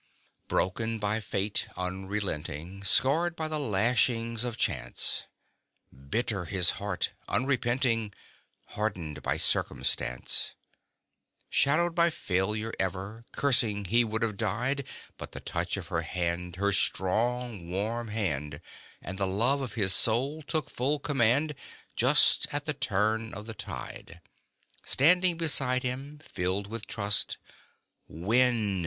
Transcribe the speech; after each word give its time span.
Broken 0.47 0.97
by 0.97 1.19
Fate, 1.19 1.67
unrelenting, 1.77 2.83
Scarred 2.83 3.35
by 3.35 3.47
the 3.47 3.59
lashings 3.59 4.43
of 4.43 4.57
Chance; 4.57 5.27
Bitter 5.95 6.45
his 6.45 6.71
heart 6.81 7.11
unrepenting 7.27 8.11
Hardened 8.69 9.21
by 9.21 9.37
Circumstance; 9.37 10.55
Shadowed 11.51 11.93
by 11.93 12.09
Failure 12.09 12.73
ever, 12.79 13.25
Cursing, 13.31 13.85
he 13.85 14.03
would 14.03 14.23
have 14.23 14.37
died, 14.37 14.87
But 15.17 15.33
the 15.33 15.39
touch 15.39 15.77
of 15.77 15.89
her 15.89 16.01
hand, 16.01 16.55
her 16.55 16.71
strong 16.71 17.69
warm 17.69 18.07
hand, 18.07 18.59
And 19.03 19.19
her 19.19 19.25
love 19.27 19.61
of 19.61 19.73
his 19.73 19.93
soul, 19.93 20.41
took 20.41 20.71
full 20.71 20.97
command, 20.97 21.53
Just 21.95 22.51
at 22.51 22.65
the 22.65 22.73
turn 22.73 23.35
of 23.35 23.45
the 23.45 23.53
tide! 23.53 24.19
Standing 24.83 25.37
beside 25.37 25.83
him, 25.83 26.19
filled 26.25 26.65
with 26.65 26.87
trust, 26.87 27.37
"Win!" 28.07 28.79